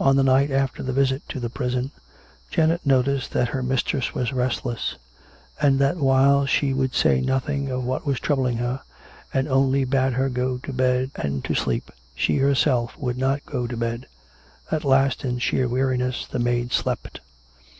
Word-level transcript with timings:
On 0.00 0.16
the 0.16 0.24
night 0.24 0.50
after 0.50 0.82
the 0.82 0.92
visit 0.92 1.22
to 1.28 1.38
the 1.38 1.48
prison, 1.48 1.92
Janet 2.50 2.84
noticed 2.84 3.30
that 3.34 3.50
her 3.50 3.62
mistress 3.62 4.12
was 4.12 4.32
restless; 4.32 4.96
and 5.60 5.78
that 5.78 5.96
while 5.98 6.44
she 6.44 6.74
would 6.74 6.92
say 6.92 7.20
nothing 7.20 7.68
of 7.70 7.84
what 7.84 8.04
was 8.04 8.18
troubling 8.18 8.56
her, 8.56 8.80
and 9.32 9.46
only 9.46 9.84
bade 9.84 10.14
her 10.14 10.28
go 10.28 10.58
to 10.58 10.72
bed 10.72 11.12
and 11.14 11.44
to 11.44 11.54
sleep, 11.54 11.92
she 12.16 12.38
herself 12.38 12.98
would 12.98 13.16
not 13.16 13.46
go 13.46 13.68
to 13.68 13.76
bed. 13.76 14.08
At 14.72 14.82
last, 14.82 15.24
in 15.24 15.38
sheer 15.38 15.68
weariness, 15.68 16.26
the 16.26 16.40
maid 16.40 16.72
slept. 16.72 17.20